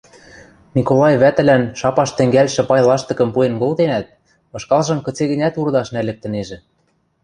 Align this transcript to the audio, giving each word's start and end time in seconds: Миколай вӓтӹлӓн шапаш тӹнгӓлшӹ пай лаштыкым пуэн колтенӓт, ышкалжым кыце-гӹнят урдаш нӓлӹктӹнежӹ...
Миколай 0.75 1.15
вӓтӹлӓн 1.21 1.63
шапаш 1.79 2.09
тӹнгӓлшӹ 2.17 2.63
пай 2.69 2.81
лаштыкым 2.87 3.29
пуэн 3.35 3.53
колтенӓт, 3.61 4.05
ышкалжым 4.57 4.99
кыце-гӹнят 5.05 5.53
урдаш 5.61 5.87
нӓлӹктӹнежӹ... 5.93 6.57